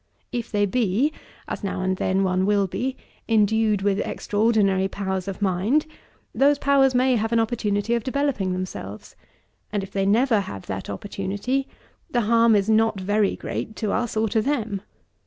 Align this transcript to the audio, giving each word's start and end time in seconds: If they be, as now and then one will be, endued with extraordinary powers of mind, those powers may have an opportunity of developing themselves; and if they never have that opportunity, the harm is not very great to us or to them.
If 0.31 0.51
they 0.51 0.65
be, 0.65 1.13
as 1.47 1.63
now 1.63 1.81
and 1.83 1.95
then 1.97 2.23
one 2.23 2.47
will 2.47 2.65
be, 2.65 2.97
endued 3.29 3.83
with 3.83 3.99
extraordinary 3.99 4.87
powers 4.87 5.27
of 5.27 5.43
mind, 5.43 5.85
those 6.33 6.57
powers 6.57 6.95
may 6.95 7.17
have 7.17 7.31
an 7.31 7.39
opportunity 7.39 7.93
of 7.93 8.03
developing 8.03 8.51
themselves; 8.51 9.15
and 9.71 9.83
if 9.83 9.91
they 9.91 10.07
never 10.07 10.39
have 10.39 10.65
that 10.65 10.89
opportunity, 10.89 11.67
the 12.09 12.21
harm 12.21 12.55
is 12.55 12.67
not 12.67 12.99
very 12.99 13.35
great 13.35 13.75
to 13.75 13.91
us 13.91 14.17
or 14.17 14.27
to 14.29 14.41
them. 14.41 14.81